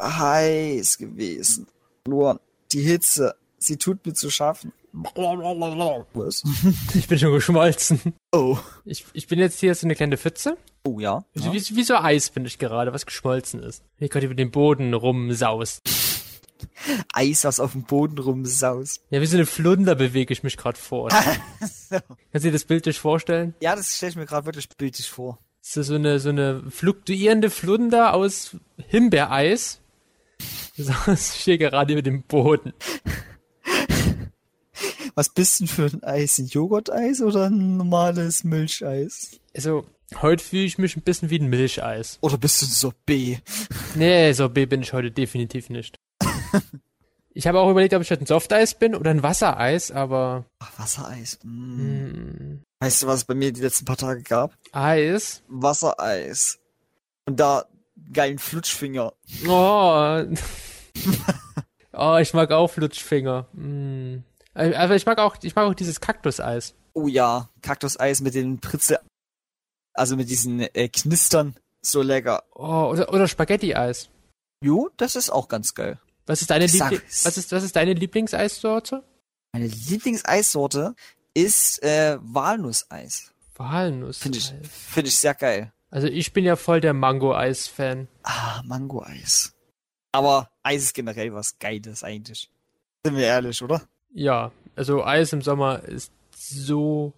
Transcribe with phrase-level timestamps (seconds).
[0.00, 1.66] heiß gewesen.
[2.06, 2.40] Nur
[2.72, 4.72] die Hitze, sie tut mir zu schaffen.
[4.92, 6.42] Was?
[6.94, 8.14] Ich bin schon geschmolzen.
[8.32, 8.58] Oh.
[8.84, 10.56] Ich, ich bin jetzt hier so eine kleine Pfütze.
[10.84, 11.24] Oh ja.
[11.34, 13.84] Wie, wie, wie so Eis bin ich gerade, was geschmolzen ist.
[13.98, 15.82] Wie gerade über den Boden rumsaust.
[17.12, 19.02] Eis, was auf dem Boden rumsaust.
[19.10, 21.08] Ja, wie so eine Flunder bewege ich mich gerade vor.
[21.90, 23.54] Kannst du dir das Bild durch vorstellen?
[23.60, 25.38] Ja, das stelle ich mir gerade wirklich bildlich vor.
[25.60, 28.56] So, so eine, so eine fluktuierende Flunder aus
[28.88, 29.80] Himbeereis.
[30.86, 32.72] Das stehe gerade über dem Boden.
[35.14, 36.38] Was bist denn für ein Eis?
[36.38, 39.40] Ein Joghurteis oder ein normales Milcheis?
[39.54, 39.84] Also,
[40.22, 42.18] heute fühle ich mich ein bisschen wie ein Milcheis.
[42.20, 43.42] Oder bist du ein Sorbet?
[43.94, 45.98] Nee, Sorbet bin ich heute definitiv nicht.
[47.32, 50.78] Ich habe auch überlegt, ob ich heute ein Softeis bin oder ein Wassereis, aber Ach,
[50.78, 51.38] Wassereis.
[51.44, 51.76] Mm.
[51.80, 54.58] mm, Weißt du, was es bei mir die letzten paar Tage gab?
[54.72, 55.40] Eis.
[55.46, 56.58] Wassereis.
[57.26, 57.66] Und da
[58.12, 59.12] geilen Flutschfinger.
[59.46, 60.24] Oh.
[61.92, 63.46] oh, ich mag auch Flutschfinger.
[63.52, 64.18] Mm.
[64.54, 66.74] Aber ich mag auch, ich mag auch dieses Kaktuseis.
[66.92, 69.00] Oh ja, Kaktuseis mit den Pritze,
[69.94, 71.54] also mit diesen äh, Knistern.
[71.82, 72.42] So lecker.
[72.54, 74.10] Oh, oder, oder Spaghetti-Eis.
[74.62, 75.98] Jo, das ist auch ganz geil.
[76.26, 79.02] Was ist deine Liebli was ist, was ist deine Lieblingseissorte?
[79.52, 80.94] Meine Lieblingseissorte
[81.34, 83.32] ist äh, Walnusseis.
[83.56, 84.18] Walnuss.
[84.18, 85.72] Finde ich, finde ich sehr geil.
[85.90, 88.08] Also ich bin ja voll der Mango-Eis-Fan.
[88.22, 89.52] Ah, Mango-Eis.
[90.12, 92.50] Aber Eis ist generell was Geiles eigentlich.
[93.04, 93.82] Sind wir ehrlich, oder?
[94.12, 97.12] Ja, also Eis im Sommer ist so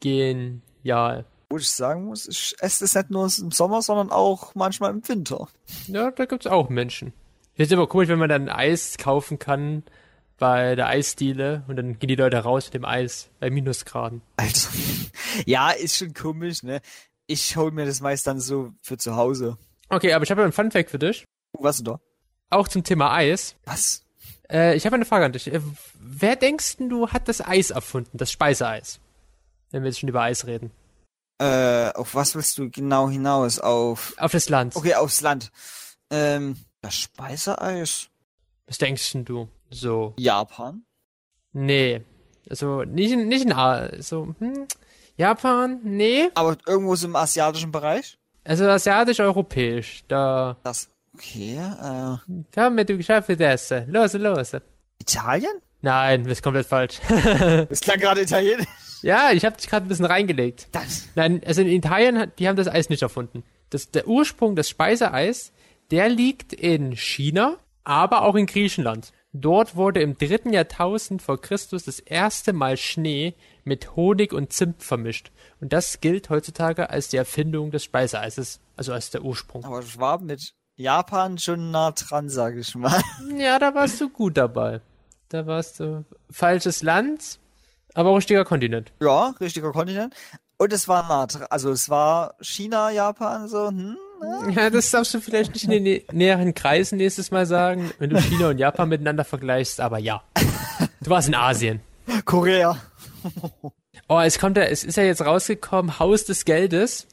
[0.00, 1.24] genial.
[1.50, 5.06] Wo ich sagen muss, ich esse es nicht nur im Sommer, sondern auch manchmal im
[5.06, 5.48] Winter.
[5.86, 7.12] Ja, da gibt's auch Menschen.
[7.54, 9.82] Ich finde immer komisch, wenn man dann Eis kaufen kann
[10.38, 14.22] bei der Eisdiele und dann gehen die Leute raus mit dem Eis bei Minusgraden.
[14.36, 14.70] Alter.
[15.46, 16.80] Ja, ist schon komisch, ne?
[17.28, 19.58] Ich hol mir das meist dann so für zu Hause.
[19.88, 21.24] Okay, aber ich habe einen Funfact für dich.
[21.52, 22.00] Was denn da?
[22.50, 23.54] Auch zum Thema Eis.
[23.64, 24.04] Was?
[24.50, 25.46] Äh, ich habe eine Frage an dich.
[25.52, 25.60] Äh,
[25.94, 29.00] wer denkst denn du hat das Eis erfunden, das Speiseeis?
[29.70, 30.72] Wenn wir jetzt schon über Eis reden.
[31.38, 33.60] Äh, auf was willst du genau hinaus?
[33.60, 34.14] Auf.
[34.18, 34.76] Auf das Land.
[34.76, 35.50] Okay, aufs Land.
[36.10, 38.08] Ähm, das Speiseeis.
[38.66, 39.48] Was denkst du?
[39.70, 40.14] So.
[40.18, 40.82] Japan?
[41.52, 42.02] Nee.
[42.48, 44.66] Also nicht in, nicht in A so, hm,
[45.16, 45.80] Japan?
[45.84, 46.30] Nee.
[46.34, 48.18] Aber irgendwo so im asiatischen Bereich?
[48.42, 50.02] Also asiatisch-europäisch.
[50.08, 50.88] Da, Das.
[51.14, 52.16] Okay, äh.
[52.54, 53.74] komm mit du schaffst das.
[53.88, 54.52] Los, los.
[55.00, 55.52] Italien?
[55.82, 57.00] Nein, das ist komplett falsch.
[57.68, 58.66] Das klang gerade italienisch.
[59.02, 60.68] ja, ich habe dich gerade ein bisschen reingelegt.
[60.72, 61.08] Das.
[61.14, 63.42] Nein, also in Italien, die haben das Eis nicht erfunden.
[63.70, 65.52] Das, der Ursprung des Speiseeis,
[65.90, 69.12] der liegt in China, aber auch in Griechenland.
[69.32, 73.34] Dort wurde im dritten Jahrtausend vor Christus das erste Mal Schnee
[73.64, 75.30] mit Honig und Zimt vermischt.
[75.60, 79.64] Und das gilt heutzutage als die Erfindung des Speiseeises, also als der Ursprung.
[79.64, 83.00] Aber ich war mit Japan schon nah dran, sag ich mal.
[83.36, 84.80] Ja, da warst du gut dabei.
[85.28, 87.38] Da warst du falsches Land,
[87.94, 88.92] aber richtiger Kontinent.
[89.00, 90.14] Ja, richtiger Kontinent.
[90.56, 91.46] Und es war nah dran.
[91.50, 93.96] Also es war China, Japan, so, hm?
[94.54, 98.10] Ja, das darfst du vielleicht nicht in den nä näheren Kreisen nächstes Mal sagen, wenn
[98.10, 100.22] du China und Japan miteinander vergleichst, aber ja.
[101.00, 101.80] Du warst in Asien.
[102.24, 102.76] Korea.
[104.08, 107.06] Oh, es kommt ja, es ist ja jetzt rausgekommen, Haus des Geldes,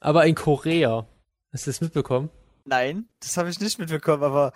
[0.00, 1.06] aber in Korea.
[1.52, 2.30] Hast du das mitbekommen?
[2.66, 4.52] Nein, das habe ich nicht mitbekommen, aber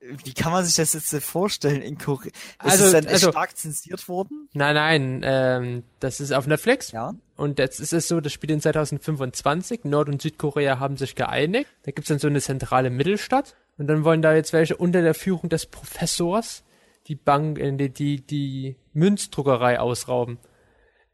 [0.00, 2.28] äh, wie kann man sich das jetzt so vorstellen in Korea?
[2.30, 4.48] Ist Also- es dann also- stark zensiert worden?
[4.52, 6.92] Nein, nein, ähm, das ist auf Netflix.
[6.92, 7.14] Ja.
[7.36, 9.80] Und jetzt ist es so, das spielt in 2025.
[9.84, 11.68] Nord- und Südkorea haben sich geeinigt.
[11.82, 13.56] Da gibt's dann so eine zentrale Mittelstadt.
[13.78, 16.62] Und dann wollen da jetzt welche unter der Führung des Professors
[17.06, 20.38] die Bank, äh, die, die, die Münzdruckerei ausrauben.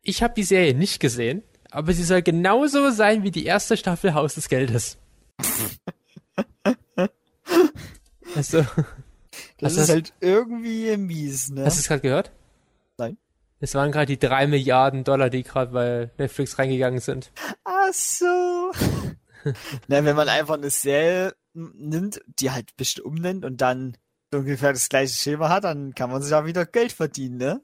[0.02, 4.14] Ich habe die Serie nicht gesehen, aber sie soll genauso sein wie die erste Staffel
[4.14, 4.98] Haus des Geldes.
[8.34, 8.64] Also,
[9.58, 11.64] Das ist das- halt irgendwie mies, ne?
[11.64, 12.32] hast du es gerade gehört?
[12.98, 13.16] Nein.
[13.60, 17.32] Es waren gerade die drei Milliarden Dollar, die gerade bei Netflix reingegangen sind.
[17.64, 18.72] Ach so.
[19.88, 23.96] Na, wenn man einfach eine Serie nimmt, die halt ein bisschen umnennt und dann
[24.32, 27.60] so ungefähr das gleiche Schema hat, dann kann man sich da wieder Geld verdienen, ne?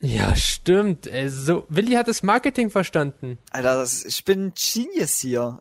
[0.00, 1.06] Ja, stimmt.
[1.08, 3.38] Ey, so, Willi hat das Marketing verstanden.
[3.50, 5.60] Alter, das, ich bin Genius hier.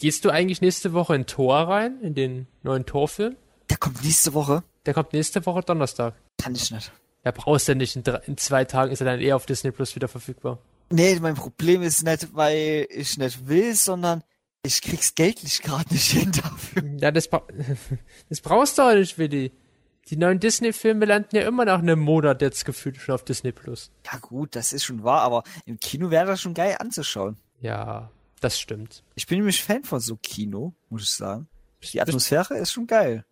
[0.00, 3.36] Gehst du eigentlich nächste Woche in Tor rein, in den neuen Torfilm?
[3.68, 4.64] Der kommt nächste Woche.
[4.86, 6.14] Der kommt nächste Woche Donnerstag.
[6.38, 6.90] Kann ich nicht.
[7.22, 7.96] Ja, brauchst du nicht.
[7.96, 10.58] In, drei, in zwei Tagen ist er dann eher auf Disney Plus wieder verfügbar.
[10.88, 14.24] Nee, mein Problem ist nicht, weil ich nicht will, sondern
[14.64, 16.82] ich krieg's geldlich gerade nicht hin dafür.
[16.98, 17.42] Ja, das, bra
[18.30, 19.52] das brauchst du auch nicht, Willi.
[20.08, 23.90] Die neuen Disney-Filme landen ja immer nach einem Monat jetzt gefühlt schon auf Disney Plus.
[24.10, 27.36] Ja gut, das ist schon wahr, aber im Kino wäre das schon geil anzuschauen.
[27.60, 29.04] Ja, das stimmt.
[29.14, 31.48] Ich bin nämlich Fan von so Kino, muss ich sagen.
[31.92, 33.24] Die Atmosphäre ist schon geil.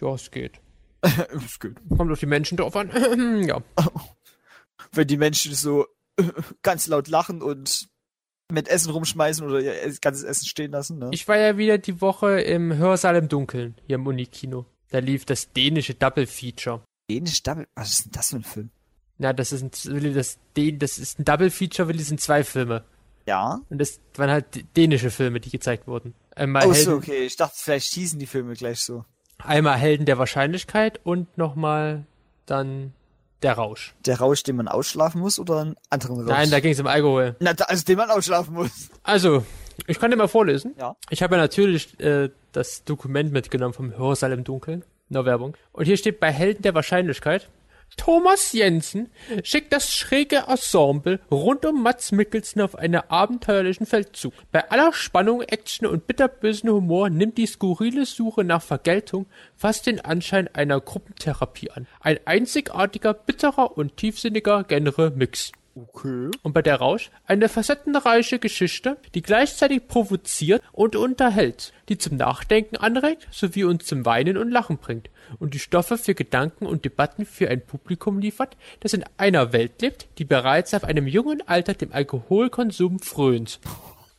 [0.00, 0.60] Ja, es geht.
[1.32, 1.76] ist gut.
[1.96, 2.90] Kommt auf die Menschen drauf an.
[3.46, 3.62] ja.
[4.92, 5.86] Wenn die Menschen so
[6.62, 7.88] ganz laut lachen und
[8.50, 11.10] mit Essen rumschmeißen oder ihr ganzes Essen stehen lassen, ne?
[11.12, 14.64] Ich war ja wieder die Woche im Hörsaal im Dunkeln, hier im Unikino.
[14.90, 16.82] Da lief das dänische Double Feature.
[17.10, 17.66] Dänisch Double.
[17.74, 18.70] Was ist denn das für ein Film?
[19.18, 22.84] Na, das ist ein, Willi, das, das ist ein Double Feature, Willi, sind zwei Filme.
[23.28, 23.60] Ja.
[23.68, 24.46] Und das waren halt
[24.76, 26.14] dänische Filme, die gezeigt wurden.
[26.34, 27.24] Einmal, Oh, Helden, so, okay.
[27.26, 29.04] Ich dachte, vielleicht hießen die Filme gleich so.
[29.38, 32.04] einmal Helden der Wahrscheinlichkeit und nochmal
[32.46, 32.92] dann
[33.42, 33.94] der Rausch.
[34.06, 36.28] Der Rausch, den man ausschlafen muss oder einen anderen Rausch?
[36.28, 37.36] Nein, da ging es um Alkohol.
[37.40, 38.88] Na, also den man ausschlafen muss.
[39.02, 39.44] Also,
[39.86, 40.74] ich kann dir mal vorlesen.
[40.78, 40.96] Ja.
[41.10, 44.84] Ich habe ja natürlich äh, das Dokument mitgenommen vom Hörsaal im Dunkeln.
[45.10, 45.56] No Werbung.
[45.72, 47.48] Und hier steht bei Helden der Wahrscheinlichkeit.
[47.96, 49.10] Thomas Jensen
[49.42, 54.32] schickt das schräge Ensemble rund um Mats Mikkelsen auf einen abenteuerlichen Feldzug.
[54.52, 59.26] Bei aller Spannung, Action und bitterbösen Humor nimmt die skurrile Suche nach Vergeltung
[59.56, 61.86] fast den Anschein einer Gruppentherapie an.
[62.00, 65.52] Ein einzigartiger, bitterer und tiefsinniger Genre-Mix.
[65.80, 66.30] Okay.
[66.42, 72.76] Und bei der Rausch eine facettenreiche Geschichte, die gleichzeitig provoziert und unterhält, die zum Nachdenken
[72.76, 75.08] anregt, sowie uns zum Weinen und Lachen bringt
[75.38, 79.80] und die Stoffe für Gedanken und Debatten für ein Publikum liefert, das in einer Welt
[79.80, 83.60] lebt, die bereits auf einem jungen Alter dem Alkoholkonsum frönt.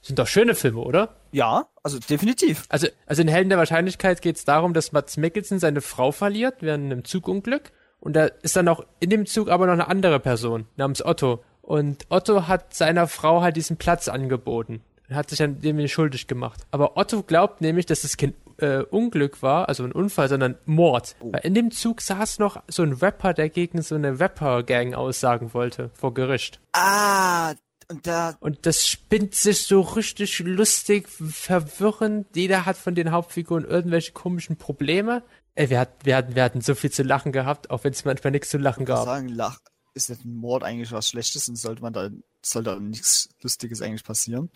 [0.02, 1.18] Sind doch schöne Filme, oder?
[1.34, 2.64] Ja, also definitiv.
[2.70, 6.58] Also, also in Helden der Wahrscheinlichkeit geht es darum, dass Mats Mikkelsen seine Frau verliert
[6.62, 7.74] während einem Zugunglück.
[8.00, 11.44] Und da ist dann auch in dem Zug aber noch eine andere Person namens Otto.
[11.70, 14.82] Und Otto hat seiner Frau halt diesen Platz angeboten.
[15.12, 16.66] Hat sich dann dem schuldig gemacht.
[16.72, 21.16] Aber Otto glaubt nämlich, dass es kein äh, Unglück war, also ein Unfall, sondern Mord.
[21.22, 25.54] Weil in dem Zug saß noch so ein Rapper, der gegen so eine Rapper-Gang aussagen
[25.54, 26.60] wollte vor Gericht.
[26.74, 27.54] Ah,
[27.88, 32.26] und da, Und das spinnt sich so richtig lustig, verwirrend.
[32.36, 35.22] Jeder hat von den Hauptfiguren irgendwelche komischen Probleme.
[35.54, 38.06] Ey, wir, hat, wir, hatten, wir hatten so viel zu lachen gehabt, auch wenn es
[38.06, 39.06] manchmal nichts zu lachen kann gab.
[39.06, 39.60] sagen, lach,
[39.94, 42.10] ist ein Mord eigentlich was Schlechtes und sollte man da,
[42.44, 44.50] sollte da nichts Lustiges eigentlich passieren.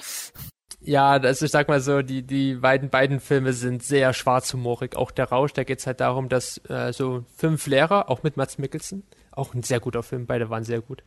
[0.81, 4.95] Ja, also ich sag mal so, die, die beiden, beiden Filme sind sehr schwarzhumorig.
[4.95, 8.57] Auch der Rausch, da geht's halt darum, dass äh, so fünf Lehrer, auch mit Mats
[8.57, 11.03] Mikkelsen, auch ein sehr guter Film, beide waren sehr gut,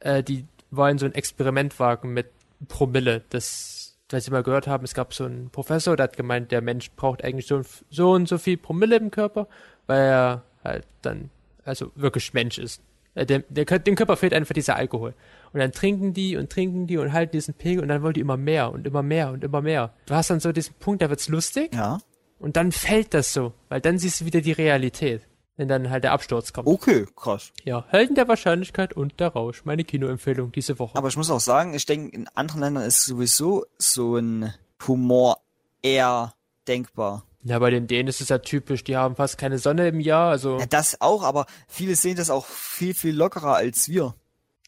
[0.00, 2.30] äh, die wollen so ein Experiment wagen mit
[2.68, 3.24] Promille.
[3.30, 6.60] Das, weil sie mal gehört haben, es gab so einen Professor, der hat gemeint, der
[6.60, 9.48] Mensch braucht eigentlich so, so und so viel Promille im Körper,
[9.86, 11.30] weil er halt dann,
[11.64, 12.80] also wirklich Mensch ist.
[13.16, 15.14] Äh, Dem, der, Kör- dem Körper fehlt einfach dieser Alkohol.
[15.52, 18.20] Und dann trinken die und trinken die und halten diesen Pegel und dann wollen die
[18.20, 19.92] immer mehr und immer mehr und immer mehr.
[20.06, 21.98] Du hast dann so diesen Punkt, da wird's lustig Ja.
[22.38, 25.22] und dann fällt das so, weil dann siehst du wieder die Realität.
[25.58, 26.68] Wenn dann halt der Absturz kommt.
[26.68, 27.50] Okay, krass.
[27.64, 29.64] Ja, Helden der Wahrscheinlichkeit und der Rausch.
[29.64, 30.98] Meine Kinoempfehlung diese Woche.
[30.98, 34.52] Aber ich muss auch sagen, ich denke, in anderen Ländern ist sowieso so ein
[34.86, 35.38] Humor
[35.80, 36.34] eher
[36.68, 37.24] denkbar.
[37.46, 40.30] Ja, bei den Dänen ist es ja typisch, die haben fast keine Sonne im Jahr,
[40.30, 44.14] also Ja, das auch, aber viele sehen das auch viel, viel lockerer als wir.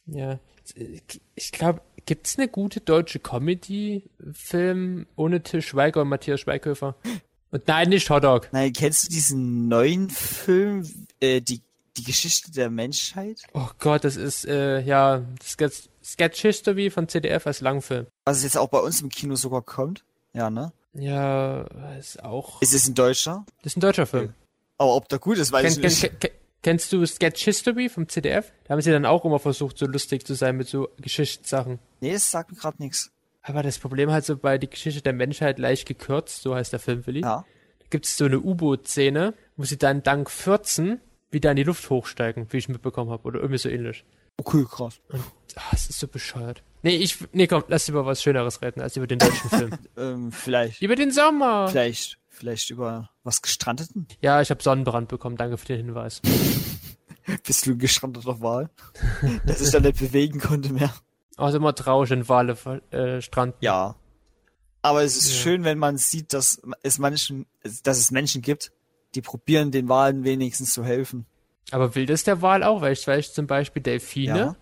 [0.06, 0.38] ja.
[1.34, 6.94] Ich glaube, gibt's eine gute deutsche Comedy-Film ohne Till Schweiger und Matthias Schweighöfer?
[7.50, 8.48] Und nein, nicht Hotdog.
[8.52, 10.86] Nein, kennst du diesen neuen Film,
[11.20, 11.62] äh, die,
[11.96, 13.42] die Geschichte der Menschheit?
[13.54, 18.06] Oh Gott, das ist, äh, ja, Sketch, Sketch History von CDF als Langfilm.
[18.26, 20.04] Was jetzt auch bei uns im Kino sogar kommt.
[20.34, 20.72] Ja, ne?
[20.98, 21.62] Ja,
[21.98, 23.44] ist auch, Ist es ein Deutscher?
[23.62, 24.34] das ist ein deutscher Film.
[24.78, 26.20] Aber ob der gut ist, weiß Kenn, ich nicht.
[26.20, 26.30] kenn,
[26.62, 28.52] kennst du Sketch History vom CDF?
[28.64, 31.78] Da haben sie dann auch immer versucht, so lustig zu sein mit so Geschichtssachen.
[32.00, 33.10] Nee, das sagt mir gerade nichts.
[33.42, 36.80] Aber das Problem halt so bei die Geschichte der Menschheit leicht gekürzt, so heißt der
[36.80, 37.20] Film, Willi.
[37.22, 37.44] Ja.
[37.80, 41.00] Da gibt es so eine U-Boot-Szene, wo sie dann dank 14
[41.30, 44.04] wieder in die Luft hochsteigen, wie ich mitbekommen habe, oder irgendwie so ähnlich.
[44.36, 45.00] Okay, krass.
[45.56, 46.62] Ah, es ist so bescheuert.
[46.82, 49.70] Nee, ich, nee, komm, lass über was Schöneres reden, als über den deutschen Film.
[49.96, 51.68] Ähm, vielleicht, über den Sommer!
[51.68, 54.06] vielleicht, vielleicht über was Gestrandeten?
[54.20, 56.20] Ja, ich habe Sonnenbrand bekommen, danke für den Hinweis.
[57.46, 58.70] Bist du ein gestrandeter Wal?
[59.46, 60.92] Dass ich da nicht bewegen konnte mehr.
[61.36, 62.56] Also immer traurig, wenn Wale
[62.90, 63.56] äh, stranden.
[63.60, 63.96] Ja.
[64.82, 65.42] Aber es ist Ja.
[65.42, 67.46] schön, wenn man sieht, dass es Menschen,
[67.82, 68.72] dass es Menschen gibt,
[69.14, 71.26] die probieren, den Walen wenigstens zu helfen.
[71.70, 72.80] Aber will das der Wal auch?
[72.80, 74.56] Weil ich weiß zum Beispiel Delfine, Ja.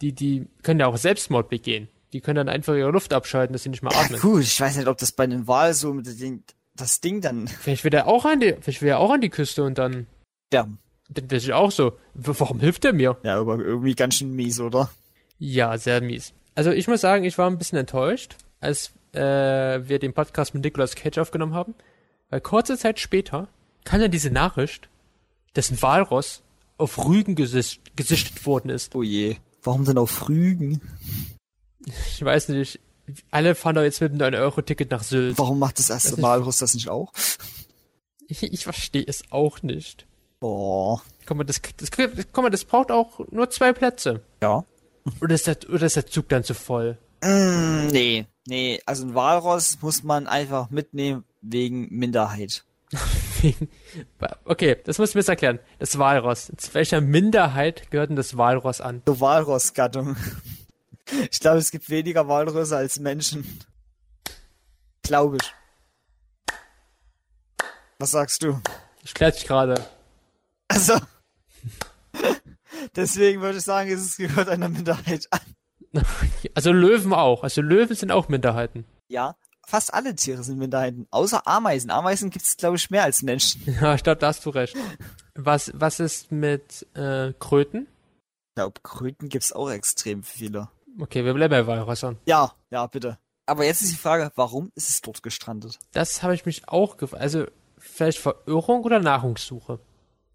[0.00, 1.88] Die, die können ja auch Selbstmord begehen.
[2.12, 4.20] Die können dann einfach ihre Luft abschalten, dass sie nicht mehr Ja, atmen.
[4.20, 6.42] gut, ich weiß nicht, ob das bei einem Wal so mit dem,
[6.74, 9.28] das Ding dann Vielleicht will er auch an die, vielleicht will er auch an die
[9.28, 10.06] Küste und dann,
[10.48, 10.78] sterben.
[11.10, 11.92] dann wäre ich auch so.
[12.14, 13.16] Warum hilft er mir?
[13.24, 14.90] Ja, aber irgendwie ganz schön mies, oder?
[15.38, 16.32] Ja, sehr mies.
[16.54, 20.64] Also ich muss sagen, ich war ein bisschen enttäuscht, als äh, wir den Podcast mit
[20.64, 21.74] Nicolas Cage aufgenommen haben.
[22.30, 23.48] Weil kurze Zeit später
[23.84, 24.88] kam dann diese Nachricht,
[25.54, 26.42] dass ein Walross
[26.78, 28.94] auf Rügen gesicht, gesichtet worden ist.
[28.94, 29.36] Oh je.
[29.62, 30.80] Warum denn auf Rügen?
[31.86, 32.80] Ich weiß nicht,
[33.30, 35.38] alle fahren doch jetzt mit einem 9-Euro-Ticket nach Sylt.
[35.38, 37.12] Warum macht das erste Walrus das nicht auch?
[38.28, 40.06] Ich, ich verstehe es auch nicht.
[40.40, 41.02] Boah.
[41.26, 44.22] Guck mal, das, das, guck mal, das braucht auch nur zwei Plätze.
[44.42, 44.64] Ja.
[45.20, 46.98] Oder ist der, oder ist der Zug dann zu voll?
[47.22, 48.80] Mm, nee, nee.
[48.86, 52.64] Also ein Walross muss man einfach mitnehmen wegen Minderheit.
[54.44, 55.58] Okay, das musst du mir jetzt erklären.
[55.78, 56.52] Das Walross.
[56.56, 59.02] Zu welcher Minderheit gehört denn das Walross an?
[59.06, 60.16] Zur Walrossgattung.
[61.30, 63.60] Ich glaube, es gibt weniger Walrösse als Menschen.
[65.02, 65.54] Glaube ich.
[67.98, 68.60] Was sagst du?
[69.02, 69.86] Ich klär dich gerade.
[70.68, 71.00] Also.
[72.94, 75.40] Deswegen würde ich sagen, es gehört einer Minderheit an.
[76.54, 77.42] Also Löwen auch.
[77.42, 78.84] Also Löwen sind auch Minderheiten.
[79.08, 79.34] Ja,
[79.68, 81.06] fast alle Tiere sind Minderheiten.
[81.10, 81.90] Außer Ameisen.
[81.90, 83.62] Ameisen gibt es, glaube ich, mehr als Menschen.
[83.66, 84.76] Ich Ja, ich glaube, da hast du recht.
[85.34, 87.86] Was, was ist mit äh, Kröten?
[88.54, 90.68] glaube, Kröten gibt es auch extrem viele.
[90.98, 92.18] Okay, wir bleiben bei Walrössern.
[92.26, 93.18] Ja, ja, bitte.
[93.46, 95.78] Aber jetzt ist die Frage, warum ist es dort gestrandet?
[95.92, 97.22] Das habe ich mich auch gefragt.
[97.22, 97.46] Also
[97.78, 99.78] vielleicht Verirrung oder Nahrungssuche?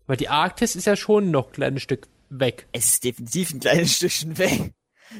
[0.08, 2.68] Weil die Arktis ist ja schon noch ein kleines Stück weg.
[2.72, 4.74] Es ist definitiv ein kleines Stückchen weg.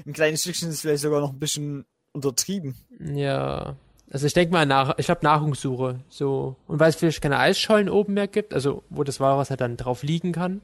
[0.06, 2.76] Ein kleines Stückchen ist vielleicht sogar noch ein bisschen untertrieben.
[3.00, 3.76] Ja.
[4.14, 6.00] Also ich denke mal nach, ich habe Nahrungssuche.
[6.08, 6.56] So.
[6.68, 9.76] Und weil es vielleicht keine Eisschollen oben mehr gibt, also wo das Walross halt dann
[9.76, 10.62] drauf liegen kann.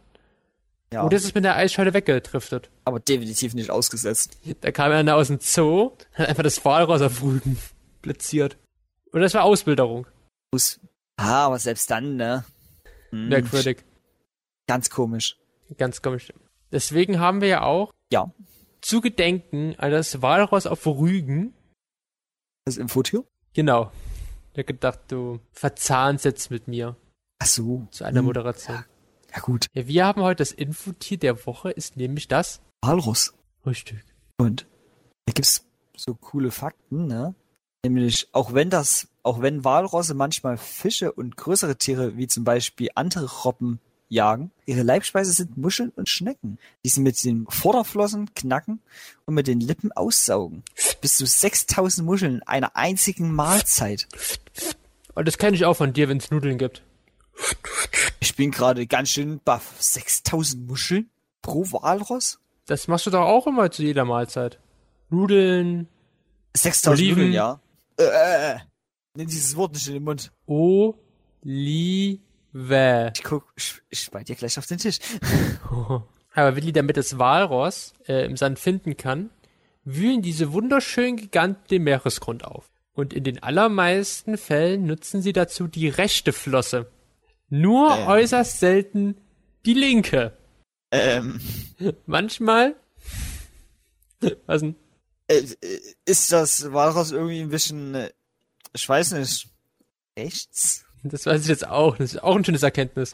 [0.94, 2.70] Ja, Oder ist es mit der Eisscholle weggedriftet?
[2.86, 4.39] aber definitiv nicht ausgesetzt.
[4.62, 7.58] Da kam einer aus dem Zoo, hat einfach das Walross auf Rügen
[8.01, 8.58] platziert.
[9.12, 10.08] Oder das war Ausbilderung.
[11.18, 12.44] Ah, aber selbst dann, ne?
[13.12, 13.84] Hm, Merkwürdig.
[14.68, 15.38] Ganz komisch.
[15.77, 16.32] Ganz komisch.
[16.72, 18.32] Deswegen haben wir ja auch Ja.
[18.82, 21.53] zu gedenken an das Walross auf Rügen.
[22.65, 23.24] Das Infotier?
[23.53, 23.91] Genau.
[24.53, 26.96] Ich hab gedacht, du verzahnst jetzt mit mir
[27.39, 27.88] Ach so.
[27.91, 28.25] zu einer Hm.
[28.25, 28.84] Moderation.
[29.34, 29.68] Ja gut.
[29.74, 33.34] Ja, wir haben heute das Infotier der Woche, ist nämlich das Walrus.
[33.62, 34.03] Frühstück.
[34.38, 34.65] Und
[35.25, 35.65] da gibt's
[35.96, 37.36] so coole Fakten, ne?
[37.86, 42.89] Nämlich, auch wenn das, auch wenn Walrosse manchmal Fische und größere Tiere, wie zum Beispiel
[42.96, 48.81] andere Robben, jagen, ihre Leibspeise sind Muscheln und Schnecken, die sie mit den Vorderflossen knacken
[49.25, 50.63] und mit den Lippen aussaugen.
[51.01, 54.07] Bis zu 6000 Muscheln in einer einzigen Mahlzeit.
[55.15, 56.83] Und das kenne ich auch von dir, wenn es Nudeln gibt.
[58.19, 59.75] Ich bin gerade ganz schön baff.
[59.79, 61.09] 6000 Muscheln
[61.41, 62.39] pro Walross?
[62.65, 64.59] Das machst du doch auch immer zu jeder Mahlzeit.
[65.09, 65.87] Nudeln,
[66.55, 67.17] 6000 Oliven.
[67.17, 67.59] Nudeln, ja.
[67.97, 68.59] Äh, äh, äh.
[69.15, 70.31] Nimm dieses Wort nicht in den Mund.
[72.53, 73.12] Olive.
[73.15, 75.00] Ich guck, ich, ich bei dir gleich auf den Tisch.
[76.34, 79.29] Aber Willi, damit das Walross äh, im Sand finden kann,
[79.84, 82.70] wühlen diese wunderschönen Giganten den Meeresgrund auf.
[82.94, 86.91] Und in den allermeisten Fällen nutzen sie dazu die rechte Flosse.
[87.50, 88.08] Nur Ähm.
[88.08, 89.15] äußerst selten
[89.65, 90.38] die linke.
[90.91, 91.39] Ähm,
[92.06, 92.75] Manchmal.
[94.46, 94.75] Was denn?
[95.29, 98.12] äh, äh, ist das Walross irgendwie ein bisschen, äh,
[98.74, 99.48] ich weiß nicht,
[100.18, 100.86] rechts?
[101.03, 101.98] Das weiß ich jetzt auch.
[101.98, 103.13] Das ist auch ein schönes Erkenntnis.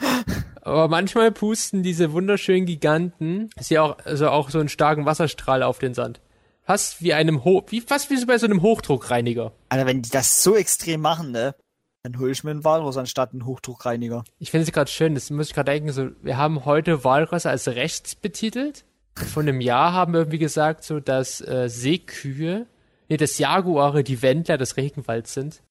[0.62, 5.80] Aber manchmal pusten diese wunderschönen Giganten sie auch, also auch so einen starken Wasserstrahl auf
[5.80, 6.22] den Sand.
[6.64, 9.52] Fast wie einem Ho wie fast wie so bei so einem Hochdruckreiniger.
[9.70, 11.54] Alter, wenn die das so extrem machen, ne,
[12.02, 14.24] dann hol ich mir einen Walross anstatt einen Hochdruckreiniger.
[14.40, 17.52] Ich finde es gerade schön, das muss ich gerade denken, so, wir haben heute Walrösser
[17.52, 18.86] als rechts betitelt.
[19.16, 22.66] Vor einem Jahr haben wir irgendwie gesagt, so, dass äh, Seekühe,
[23.10, 25.62] nee, dass Jaguare die Wendler des Regenwalds sind.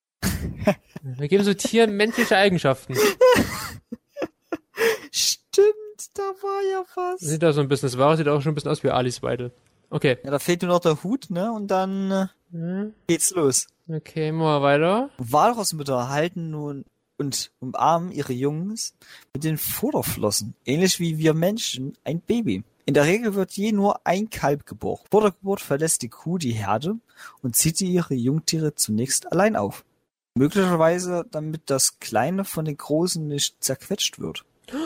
[1.03, 2.95] Wir geben so Tieren menschliche Eigenschaften.
[5.11, 5.67] Stimmt,
[6.15, 7.21] da war ja was.
[7.21, 9.23] Sieht da so ein bisschen, das Walross sieht auch schon ein bisschen aus wie Alice
[9.23, 9.53] Weidel.
[9.91, 10.19] Okay.
[10.25, 13.67] Ja, da fehlt nur noch der Hut, ne, und dann Hm, geht's los.
[13.89, 15.11] Okay, machen wir weiter.
[15.19, 16.85] Walrossmütter halten nun
[17.19, 18.95] und umarmen ihre Jungs
[19.35, 22.65] mit den Vorderflossen, ähnlich wie wir Menschen ein Baby.
[22.87, 25.05] In der Regel wird je nur ein Kalb geboren.
[25.11, 26.97] Vor der Geburt verlässt die Kuh die Herde
[27.43, 29.85] und zieht ihre Jungtiere zunächst allein auf.
[30.35, 34.45] Möglicherweise, damit das Kleine von den Großen nicht zerquetscht wird.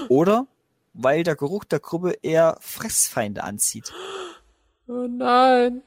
[0.09, 0.47] Oder
[0.95, 3.93] weil der Geruch der Gruppe eher Fressfeinde anzieht.
[4.91, 5.83] Oh nein.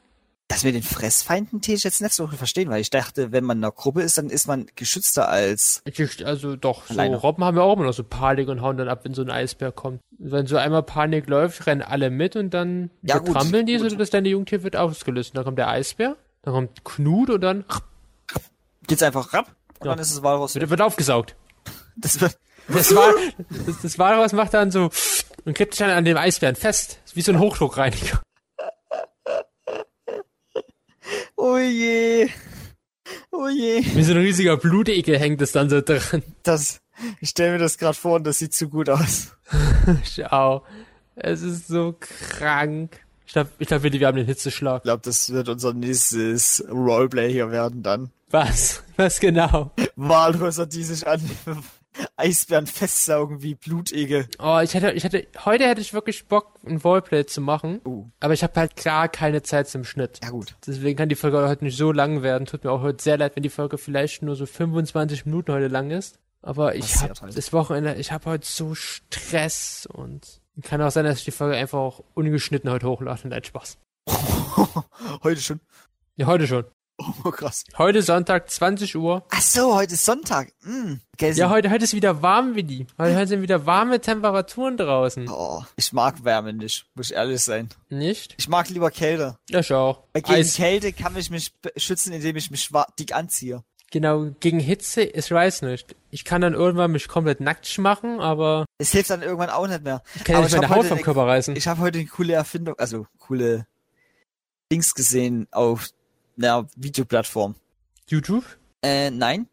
[0.48, 3.58] Das mit den Fressfeinden täte ich jetzt nicht so verstehen, weil ich dachte, wenn man
[3.58, 5.82] in einer Gruppe ist, dann ist man geschützter als
[6.24, 7.16] also doch, so Alleine.
[7.16, 9.32] Robben haben ja auch immer noch so Panik und hauen dann ab, wenn so ein
[9.32, 10.02] Eisbär kommt.
[10.20, 14.00] Wenn so einmal Panik läuft, rennen alle mit und dann Ja, trampeln die, so gut.
[14.00, 15.32] dass deine Jungtier wird ausgelöst.
[15.32, 17.66] Und dann kommt der Eisbär, dann kommt Knut und dann
[18.88, 19.48] geht's einfach rapp
[19.80, 19.92] und Ja.
[19.92, 20.56] dann ist es Walross.
[20.56, 21.36] wird, wird aufgesaugt.
[21.98, 23.14] Das wird, Das, Wal,
[23.66, 24.90] das, das Walross macht dann so
[25.46, 27.00] und klebt sich dann an dem Eisbären fest.
[27.14, 28.22] Wie so ein Hochdruckreiniger.
[31.36, 32.30] oh je.
[33.32, 33.84] Oh je.
[33.96, 36.24] Wie so ein riesiger Blutegel hängt es dann so dran.
[36.44, 36.82] Das,
[37.20, 39.36] ich stelle mir das gerade vor und das sieht zu gut aus.
[40.04, 40.66] Schau.
[41.16, 43.00] Es ist so krank.
[43.32, 44.80] Ich glaube, ich glaub, wir haben den Hitzeschlag.
[44.80, 48.12] Ich glaube, das wird unser nächstes Roleplay hier werden dann.
[48.30, 48.84] Was?
[48.98, 49.72] Was genau?
[49.96, 51.22] Walrösser, die sich an
[52.18, 54.28] Eisbären festsaugen wie Blutegel.
[54.38, 57.80] Oh, ich hätte, ich hätte, heute hätte ich wirklich Bock, ein Roleplay zu machen.
[57.86, 58.06] Uh.
[58.20, 60.20] Aber ich habe halt gar keine Zeit zum Schnitt.
[60.22, 60.58] Ja gut.
[60.68, 62.46] Deswegen kann die Folge heute nicht so lang werden.
[62.48, 65.70] Tut mir auch heute sehr leid, wenn die Folge vielleicht nur so 25 Minuten heute
[65.70, 66.20] lang ist.
[66.42, 67.38] Aber ich habe halt.
[67.38, 71.56] das Wochenende, ich habe heute so Stress und kann auch sein, dass ich die Folge
[71.56, 73.28] einfach auch ungeschnitten heute hochlade.
[73.28, 73.78] Nein, Spaß.
[75.24, 75.60] heute schon.
[76.16, 76.66] Ja, heute schon.
[77.24, 77.64] Oh, krass.
[77.78, 79.26] Heute Sonntag, 20 Uhr.
[79.32, 80.52] Ach so, heute ist Sonntag.
[80.64, 80.96] Mm.
[81.20, 82.86] Ja, heute, heute ist wieder warm, Willi.
[82.98, 85.28] Heute, heute sind wieder warme Temperaturen draußen.
[85.30, 87.70] Oh, ich mag Wärme nicht, muss ich ehrlich sein.
[87.90, 88.36] Nicht?
[88.38, 89.38] Ich mag lieber Kälte.
[89.50, 90.04] Ja, ich auch.
[90.14, 93.64] Weil gegen Kälte kann ich mich schützen, indem ich mich dick anziehe.
[93.92, 95.96] Genau, gegen Hitze, ich weiß nicht.
[96.10, 99.84] Ich kann dann irgendwann mich komplett nackt machen, aber Es hilft dann irgendwann auch nicht
[99.84, 100.02] mehr.
[100.16, 101.56] ich kann ja Aber nicht ich meine Haut vom Körper reißen.
[101.56, 103.68] Ich habe heute eine coole Erfindung, also coole
[104.72, 105.90] Dings gesehen auf
[106.38, 107.56] einer Videoplattform.
[108.08, 108.46] YouTube?
[108.82, 109.48] Äh, nein,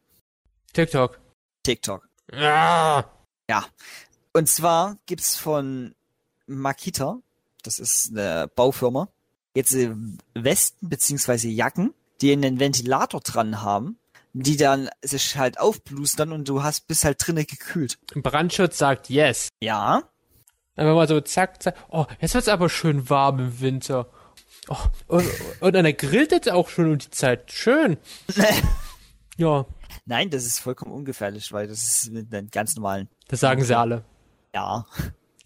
[0.73, 1.21] TikTok.
[1.63, 2.09] TikTok.
[2.33, 3.05] Ah,
[4.33, 5.95] Und zwar gibt's von
[6.47, 7.19] Makita,
[7.63, 9.09] das ist eine Baufirma,
[9.55, 9.95] jetzt äh,
[10.35, 13.99] Westen beziehungsweise Jacken, die einen Ventilator dran haben,
[14.33, 17.99] die dann sich halt aufblustern und du hast bist halt drinnen gekühlt.
[18.15, 19.49] Brandschutz sagt yes.
[19.61, 20.03] Ja,
[20.79, 21.75] Einfach mal so zack, zack.
[21.91, 24.07] Oh, jetzt wird's aber schön warm im Winter.
[24.69, 24.77] Oh,
[25.09, 27.53] und, und einer grillt jetzt auch schon um die Zeit.
[27.53, 27.99] Schön.
[29.41, 29.67] Ja,
[30.05, 33.09] nein, das ist vollkommen ungefährlich, weil das ist mit einem ganz normalen.
[33.29, 34.05] das sagen sie alle.
[34.53, 34.85] Ja.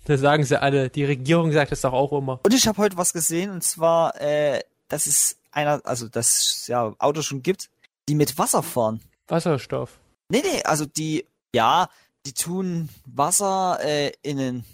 [0.06, 0.88] Das sagen sie alle.
[0.88, 2.40] Die Regierung sagt das doch auch immer.
[2.42, 6.66] Und ich habe heute was gesehen und zwar, äh, dass es einer, also dass es
[6.68, 7.68] ja Autos schon gibt,
[8.12, 9.00] die mit Wasser fahren.
[9.28, 9.98] Wasserstoff.
[10.28, 11.88] Nee, nee, also die, ja,
[12.26, 14.64] die tun Wasser äh, in einen,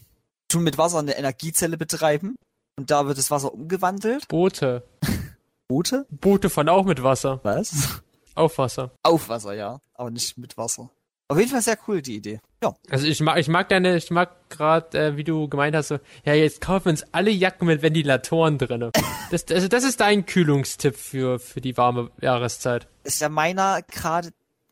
[0.48, 2.34] tun mit Wasser eine Energiezelle betreiben
[2.76, 4.26] und da wird das Wasser umgewandelt.
[4.26, 4.82] Boote.
[5.68, 6.04] Boote?
[6.10, 7.38] Boote fahren auch mit Wasser.
[7.44, 8.02] Was?
[8.34, 8.90] Auf Wasser.
[9.04, 10.90] Auf Wasser, ja, aber nicht mit Wasser.
[11.30, 12.40] Auf jeden Fall sehr cool, die Idee.
[12.62, 12.74] Ja.
[12.90, 15.98] Also ich mag, ich mag deine, ich mag gerade, äh, wie du gemeint hast, so,
[16.24, 18.90] ja, jetzt kaufen wir uns alle Jacken mit Ventilatoren drinne.
[19.30, 22.88] Das, also das ist dein Kühlungstipp für, für die warme Jahreszeit.
[23.04, 24.30] Ist ja meiner gerade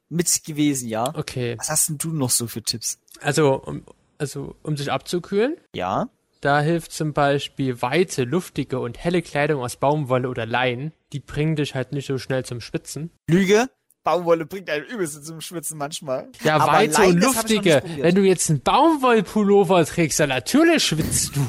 [0.09, 1.13] mit gewesen, ja.
[1.15, 1.57] Okay.
[1.59, 2.99] Was hast denn du noch so für Tipps?
[3.21, 3.85] Also, um,
[4.17, 6.09] also, um sich abzukühlen, Ja.
[6.41, 10.93] da hilft zum Beispiel weite, luftige und helle Kleidung aus Baumwolle oder Leinen.
[11.13, 13.11] Die bringen dich halt nicht so schnell zum Schwitzen.
[13.29, 13.69] Lüge.
[14.07, 16.29] Baumwolle bringt einen übelst zum Schwitzen manchmal.
[16.45, 17.83] Ja, Aber weite und ich luftige.
[17.99, 21.45] Wenn du jetzt einen Baumwollpullover trägst, dann natürlich schwitzt du.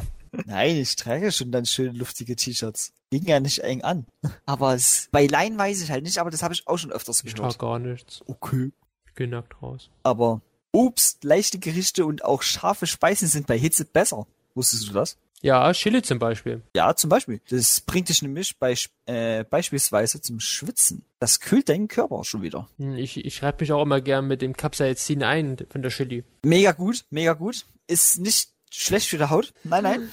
[0.45, 2.93] Nein, ich trage schon dann schön luftige T-Shirts.
[3.11, 4.07] Liegen ja nicht eng an.
[4.47, 7.23] Aber es, bei Leinen weiß ich halt nicht, aber das habe ich auch schon öfters
[7.23, 7.53] Ich gehört.
[7.53, 8.21] trag gar nichts.
[8.25, 8.71] Okay.
[9.15, 9.89] Geh nackt raus.
[10.03, 10.41] Aber
[10.71, 14.25] Obst, leichte Gerichte und auch scharfe Speisen sind bei Hitze besser.
[14.55, 15.17] Wusstest du das?
[15.41, 16.63] Ja, Chili zum Beispiel.
[16.75, 17.41] Ja, zum Beispiel.
[17.49, 21.05] Das bringt dich nämlich bei, äh, beispielsweise zum Schwitzen.
[21.19, 22.67] Das kühlt deinen Körper schon wieder.
[22.77, 26.23] Hm, Ich, ich schreibe mich auch immer gern mit dem Capsaicin ein von der Chili.
[26.43, 27.65] Mega gut, mega gut.
[27.87, 29.53] Ist nicht schlecht für die Haut.
[29.63, 30.09] Nein, nein.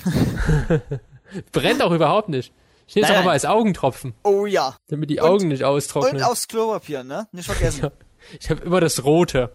[1.52, 2.52] Brennt auch überhaupt nicht.
[2.86, 3.32] Ich nehme es auch immer nein.
[3.32, 4.76] als Augentropfen, Oh ja.
[4.88, 6.22] damit die Und- Augen nicht Und austrocknen.
[6.22, 7.28] aufs Klopapier, ne?
[7.32, 7.90] Nicht vergessen.
[8.40, 9.54] Ich habe immer das Rote.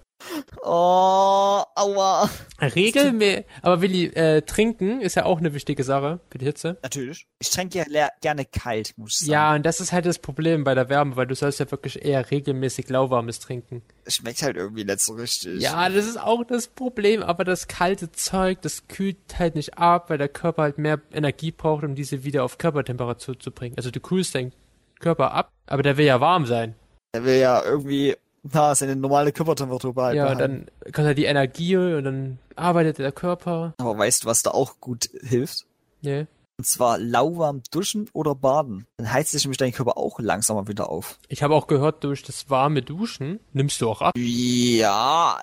[0.62, 2.30] Oh, aua.
[2.62, 6.78] Regelmäßig, aber Willi, äh, trinken ist ja auch eine wichtige Sache für die Hitze.
[6.84, 7.28] Natürlich.
[7.40, 9.32] Ich trinke ja gerne kalt, muss ich sagen.
[9.32, 12.04] Ja, und das ist halt das Problem bei der Wärme, weil du sollst ja wirklich
[12.04, 13.82] eher regelmäßig lauwarmes trinken.
[14.08, 15.62] Schmeckt halt irgendwie nicht so richtig.
[15.62, 20.10] Ja, das ist auch das Problem, aber das kalte Zeug, das kühlt halt nicht ab,
[20.10, 23.76] weil der Körper halt mehr Energie braucht, um diese wieder auf Körpertemperatur zu bringen.
[23.78, 24.54] Also du kühlst deinen
[25.00, 26.76] Körper ab, aber der will ja warm sein.
[27.14, 30.18] Er will ja irgendwie, na, seine normale Körpertemperatur behalten.
[30.18, 33.74] Ja, dann kommt halt die Energie und dann arbeitet der Körper.
[33.78, 35.66] Aber weißt du, was da auch gut hilft?
[36.02, 36.28] Nee.
[36.58, 38.86] Und zwar lauwarm duschen oder baden.
[38.98, 41.18] Dann heizt sich nämlich dein Körper auch langsamer wieder auf.
[41.30, 44.14] Ich habe auch gehört, durch das warme Duschen nimmst du auch ab.
[44.18, 45.40] Ja,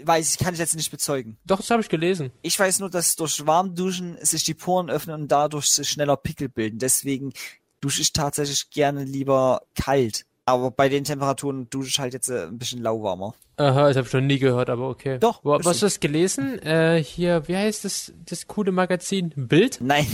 [0.00, 1.36] äh, weiß ich, kann ich jetzt nicht bezeugen.
[1.44, 2.30] Doch, das habe ich gelesen.
[2.40, 6.16] Ich weiß nur, dass durch warm Duschen sich die Poren öffnen und dadurch sich schneller
[6.16, 6.78] Pickel bilden.
[6.78, 7.34] Deswegen
[7.82, 10.24] dusche ich tatsächlich gerne lieber kalt.
[10.46, 13.34] Aber bei den Temperaturen dusche ich halt jetzt äh, ein bisschen lauwarmer.
[13.56, 15.18] Aha, das habe ich noch nie gehört, aber okay.
[15.18, 16.58] Doch, Wo, hast du das gelesen?
[16.60, 19.32] Äh, hier, wie heißt das, das coole Magazin?
[19.36, 19.78] Bild?
[19.80, 20.06] Nein,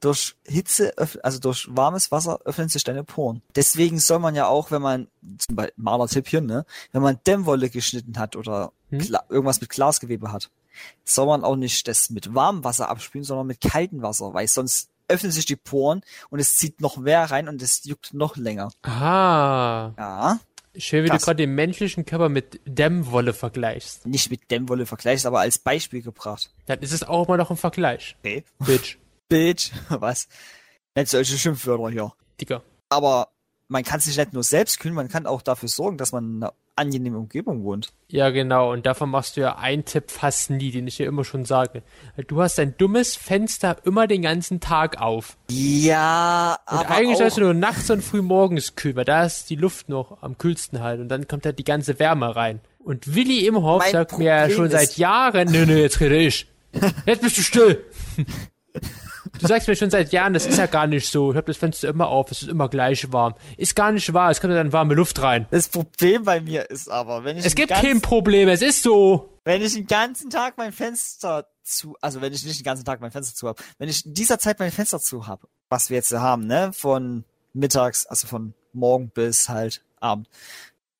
[0.00, 3.40] durch Hitze, also durch warmes Wasser öffnen sich deine Poren.
[3.56, 5.08] Deswegen soll man ja auch, wenn man,
[5.38, 9.16] zum Beispiel Malertipp hier, ne, wenn man Dämmwolle geschnitten hat oder Hm?
[9.30, 10.50] Irgendwas mit Glasgewebe hat,
[11.04, 14.90] soll man auch nicht das mit warmem Wasser abspülen, sondern mit kaltem Wasser, weil sonst
[15.12, 18.70] öffnen sich die Poren und es zieht noch mehr rein und es juckt noch länger.
[18.82, 19.94] Aha.
[19.96, 20.40] Ja,
[20.74, 21.20] Schön, wie Krass.
[21.20, 24.06] du gerade den menschlichen Körper mit Dämmwolle vergleichst.
[24.06, 26.50] nicht mit Dämmwolle vergleichst, aber als Beispiel gebracht.
[26.66, 28.16] Dann ist es auch immer noch ein Vergleich.
[28.20, 28.44] Okay.
[28.58, 28.96] Bitch.
[29.28, 30.28] Bitch, was?
[30.94, 32.12] Nicht solche Schimpfwörter hier.
[32.40, 32.62] Dicker.
[32.88, 33.28] Aber
[33.68, 36.42] man kann sich nicht nur selbst kühlen, man kann auch dafür sorgen, dass man in
[36.42, 37.92] einer angenehmen Umgebung wohnt.
[38.08, 38.72] Ja, genau.
[38.72, 41.82] Und davon machst du ja einen Tipp fast nie, den ich dir immer schon sage.
[42.26, 45.36] Du hast ein dummes Fenster immer den ganzen Tag auf.
[45.50, 49.50] Ja, Und aber eigentlich sollst du nur nachts und früh morgens kühlen, weil da ist
[49.50, 51.00] die Luft noch am kühlsten halt.
[51.00, 52.60] Und dann kommt da die ganze Wärme rein.
[52.78, 56.48] Und Willi Imhoff sagt mir ja Problem schon seit Jahren, nö, nö, jetzt rede ich.
[57.06, 57.84] Jetzt bist du still.
[59.38, 61.30] Du sagst mir schon seit Jahren, das ist ja gar nicht so.
[61.32, 63.34] Ich hab das Fenster immer auf, es ist immer gleich warm.
[63.56, 65.46] Ist gar nicht wahr, es kommt ja dann warme Luft rein.
[65.50, 69.38] das Problem bei mir ist aber, wenn ich Es gibt kein Problem, es ist so.
[69.44, 73.00] wenn ich den ganzen Tag mein Fenster zu, also wenn ich nicht den ganzen Tag
[73.00, 75.96] mein Fenster zu habe, wenn ich in dieser Zeit mein Fenster zu habe, was wir
[75.96, 80.28] jetzt haben, ne, von mittags, also von morgen bis halt Abend,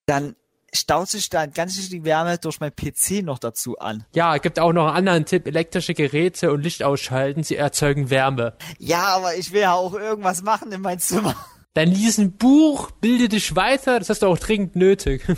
[0.07, 0.37] dann
[0.75, 4.05] staut sich da ganz schön die Wärme durch mein PC noch dazu an.
[4.15, 5.47] Ja, gibt auch noch einen anderen Tipp.
[5.47, 8.55] Elektrische Geräte und Licht ausschalten, sie erzeugen Wärme.
[8.79, 11.35] Ja, aber ich will ja auch irgendwas machen in mein Zimmer.
[11.75, 15.27] Dann lies ein Buch, bilde dich weiter, das hast du auch dringend nötig.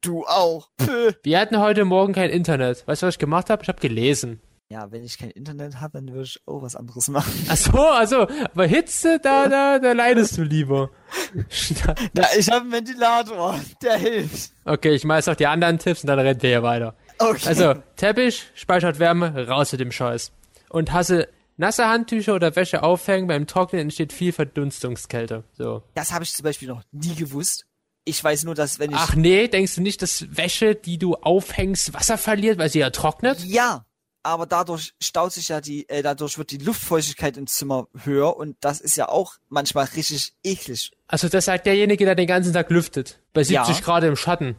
[0.00, 0.68] Du auch.
[0.76, 1.12] Pö.
[1.24, 2.86] Wir hatten heute Morgen kein Internet.
[2.86, 3.64] Weißt du, was ich gemacht habe?
[3.64, 4.40] Ich habe gelesen.
[4.70, 7.32] Ja, wenn ich kein Internet habe, dann würde ich auch was anderes machen.
[7.48, 10.90] Ach so, also, aber Hitze, da, da, da leidest du lieber.
[12.12, 14.52] Na, ich habe einen Ventilator, der hilft.
[14.66, 16.94] Okay, ich mache jetzt noch die anderen Tipps und dann rennen wir hier weiter.
[17.18, 17.48] Okay.
[17.48, 20.32] Also, Teppich, speichert Wärme, raus mit dem Scheiß.
[20.68, 25.44] Und hasse nasse Handtücher oder Wäsche aufhängen, beim Trocknen entsteht viel Verdunstungskälte.
[25.54, 25.82] So.
[25.94, 27.64] das habe ich zum Beispiel noch nie gewusst.
[28.04, 31.14] Ich weiß nur, dass wenn ich Ach nee, denkst du nicht, dass Wäsche, die du
[31.16, 33.44] aufhängst, Wasser verliert, weil sie ja trocknet?
[33.44, 33.84] ja,
[34.28, 38.56] aber dadurch staut sich ja die, äh, dadurch wird die Luftfeuchtigkeit im Zimmer höher und
[38.60, 40.92] das ist ja auch manchmal richtig eklig.
[41.06, 43.18] Also das sagt derjenige, der den ganzen Tag lüftet.
[43.32, 43.82] Bei 70 Ja.
[43.84, 44.56] Grad im Schatten.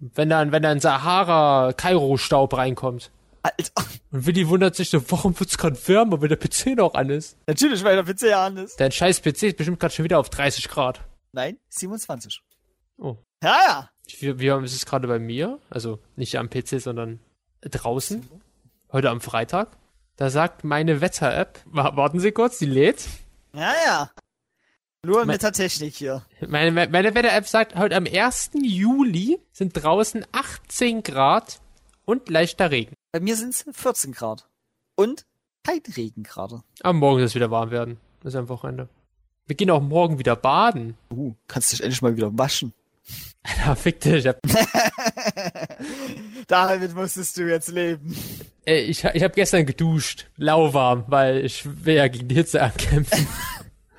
[0.00, 3.10] Wenn dann, wenn dann Sahara-Kairo-Staub reinkommt.
[3.42, 3.70] Alter,
[4.10, 7.36] Und Willi wundert sich so, warum wird's gerade wärmer, wenn der PC noch an ist?
[7.46, 8.80] natürlich, weil der PC ja an ist.
[8.80, 11.00] Dein scheiß PC ist bestimmt gerade schon wieder auf 30 Grad.
[11.32, 12.42] Nein, 27.
[12.98, 13.16] Oh.
[13.42, 13.90] Ja, ja.
[14.18, 15.60] Wie, wie ist es gerade bei mir?
[15.70, 17.20] Also nicht am PC, sondern
[17.60, 18.28] draußen.
[18.92, 19.68] Heute am Freitag.
[20.16, 23.06] Da sagt meine Wetter-App, wa- warten Sie kurz, die lädt.
[23.52, 24.10] Ja, ja.
[25.04, 26.24] Nur mit der Technik hier.
[26.46, 28.50] Meine, meine Wetter-App sagt, heute am 1.
[28.62, 31.60] Juli sind draußen 18 Grad
[32.04, 32.94] und leichter Regen.
[33.12, 34.48] Bei mir sind es 14 Grad.
[34.96, 35.26] Und
[35.62, 36.62] kein Regen gerade.
[36.82, 37.98] Am Morgen soll es wieder warm werden.
[38.22, 38.88] Das ist am Wochenende.
[39.46, 40.96] Wir gehen auch morgen wieder baden.
[41.10, 42.72] Uh, kannst dich endlich mal wieder waschen.
[43.42, 44.24] Alter, fick dich.
[44.24, 44.40] Ich hab,
[46.48, 48.16] Damit musstest du jetzt leben.
[48.64, 50.26] ich, ich hab gestern geduscht.
[50.36, 53.26] Lauwarm, weil ich will ja gegen die Hitze ankämpfen.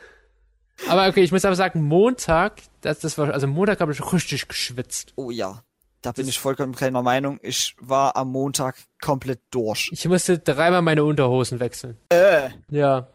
[0.90, 4.48] aber okay, ich muss aber sagen, Montag, das, das war, also Montag habe ich richtig
[4.48, 5.14] geschwitzt.
[5.16, 5.64] Oh ja.
[6.02, 7.40] Da bin ich vollkommen keiner Meinung.
[7.42, 9.90] Ich war am Montag komplett durch.
[9.92, 11.98] Ich musste dreimal meine Unterhosen wechseln.
[12.10, 12.50] Äh.
[12.70, 13.08] Ja.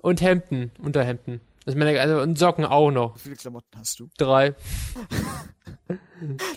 [0.00, 1.40] Und Hemden, Unterhemden.
[1.64, 3.14] Das meine, also, und Socken auch noch.
[3.16, 4.08] Wie viele Klamotten hast du?
[4.18, 4.54] Drei.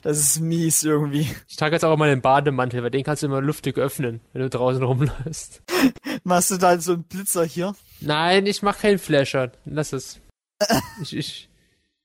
[0.04, 1.28] Das ist mies irgendwie.
[1.48, 4.44] Ich trage jetzt auch immer den Bademantel, weil den kannst du immer luftig öffnen, wenn
[4.44, 5.64] du draußen rumläufst.
[6.24, 7.76] Machst du dann so einen Blitzer hier?
[8.00, 9.52] Nein, ich mach keinen Flasher.
[9.66, 10.20] Lass es.
[11.02, 11.50] Ich, ich.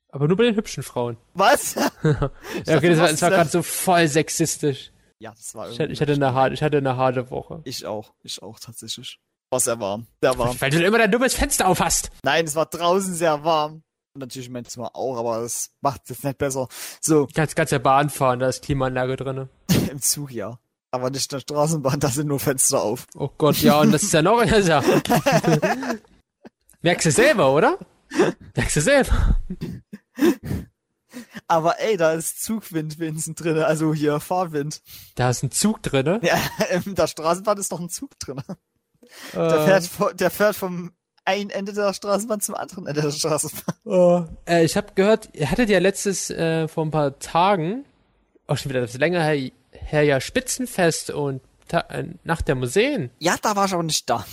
[0.08, 1.18] Aber nur bei den hübschen Frauen.
[1.34, 1.74] Was?
[1.74, 2.30] Ja, dachte,
[2.66, 4.90] okay, das du war, das war gerade so voll sexistisch.
[5.18, 5.92] ja, das war Ich, hatte- irgendwie.
[5.92, 7.60] ich hatte eine harte, ich hatte eine harte Woche.
[7.64, 8.14] Ich auch.
[8.22, 9.20] Ich auch tatsächlich.
[9.50, 10.06] War sehr warm.
[10.22, 10.56] Sehr warm.
[10.60, 12.10] Weil du immer dein dummes Fenster aufhast.
[12.22, 13.82] Nein, es war draußen sehr warm.
[14.14, 16.68] Und natürlich mein Zimmer auch, aber das macht es nicht besser.
[17.00, 19.48] So, Du kannst, kannst ja Bahn fahren, da ist Klimaanlage drinne.
[19.90, 20.58] im Zug ja.
[20.92, 23.06] Aber nicht in der Straßenbahn, da sind nur Fenster auf.
[23.16, 25.02] Oh Gott, ja, und das ist ja noch eine Sache.
[26.82, 27.78] Merkst du selber, oder?
[28.56, 29.36] Merkst du selber.
[31.46, 34.82] Aber ey, da ist Zugwind wenigstens drin, also hier Fahrwind.
[35.14, 36.20] Da ist ein Zug drinne.
[36.22, 36.38] Ja,
[36.84, 38.42] in der Straßenbahn ist doch ein Zug drin.
[39.34, 40.92] Der, Äh, fährt, der fährt vom
[41.24, 43.74] einen Ende der Straßenbahn zum anderen Ende der Straßenbahn.
[43.84, 44.24] Oh.
[44.46, 47.84] Äh, ich habe gehört, ihr hattet ja letztes äh, vor ein paar Tagen,
[48.46, 53.10] auch schon wieder das länger her, her ja Spitzenfest und Ta äh, Nacht der Museen.
[53.18, 54.24] Ja, da war ich aber nicht da.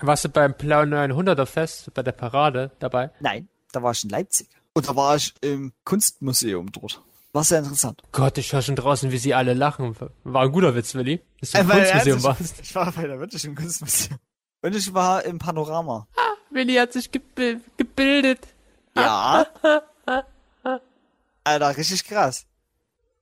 [0.00, 3.10] Warst du beim Blau 900er Fest, bei der Parade dabei?
[3.20, 4.48] Nein, da war ich in Leipzig.
[4.74, 7.00] Und da war ich im Kunstmuseum dort.
[7.32, 8.02] War sehr interessant.
[8.12, 9.96] Gott, ich höre schon draußen, wie sie alle lachen.
[10.24, 11.22] War ein guter Witz, Willi.
[11.40, 12.60] Dass du im Äh, Kunstmuseum ernsthaft, warst.
[12.62, 14.18] Ich war bei der wirklich im Kunstmuseum.
[14.60, 16.06] Und ich war im Panorama.
[16.50, 18.46] Willi hat sich gebi gebildet.
[18.94, 19.46] Ja.
[21.44, 22.46] Alter, richtig krass.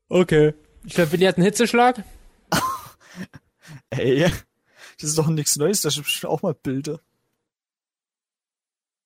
[0.09, 0.55] Okay.
[0.85, 2.03] Ich glaube, Willi hat einen Hitzeschlag.
[3.91, 4.23] Ey,
[4.99, 7.01] das ist doch nichts Neues, da ich auch mal Bilder.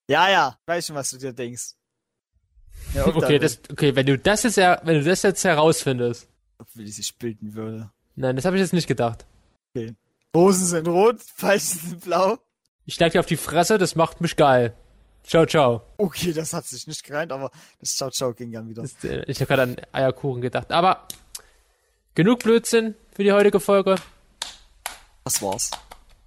[0.08, 1.74] Ja, ja, ich weiß schon, was du dir denkst.
[2.94, 6.28] Ja, Okay, da- das, okay, wenn du das jetzt, wenn du das jetzt herausfindest.
[6.58, 7.90] ob wie die sich bilden würde.
[8.16, 9.26] Nein, das habe ich jetzt nicht gedacht.
[10.34, 12.38] Rosen sind rot, Falschen sind blau.
[12.87, 14.74] Ich schlag dir auf die Fresse, das macht mich geil.
[15.24, 15.82] Ciao, ciao.
[15.96, 18.82] Okay, das hat sich nicht gereimt, aber das Ciao Ciao ging dann wieder.
[18.82, 20.70] Das, äh, ich habe gerade an Eierkuchen gedacht.
[20.70, 21.08] Aber
[22.14, 23.96] genug Blödsinn für die heutige Folge.
[25.24, 25.70] Das war's.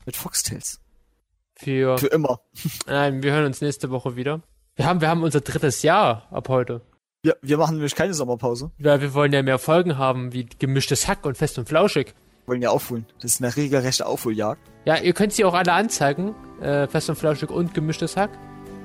[0.06, 0.80] Mit Foxtails.
[1.56, 2.42] Für, Für immer.
[2.88, 4.42] nein, wir hören uns nächste Woche wieder.
[4.78, 6.82] Wir haben, wir haben unser drittes Jahr ab heute.
[7.24, 8.70] Wir, wir machen nämlich keine Sommerpause.
[8.78, 12.14] Weil wir wollen ja mehr Folgen haben, wie gemischtes Hack und fest und flauschig.
[12.46, 13.08] Wir wollen ja aufholen.
[13.20, 14.62] Das ist eine regelrechte Aufholjagd.
[14.86, 18.30] Ja, ihr könnt sie auch alle anzeigen, äh, fest und flauschig und gemischtes Hack,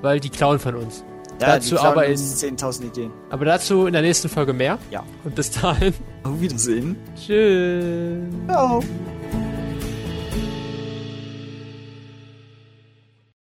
[0.00, 1.04] weil die klauen von uns.
[1.40, 3.12] Ja, Dazu aber uns 10.000 Ideen.
[3.28, 4.78] Aber dazu in der nächsten Folge mehr.
[4.90, 5.04] Ja.
[5.24, 5.92] Und bis dahin.
[6.22, 6.96] Auf Wiedersehen.
[7.16, 8.24] Tschüss.
[8.46, 8.82] Ciao.